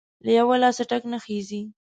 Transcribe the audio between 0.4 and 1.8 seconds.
لاسه ټک نه خيږى.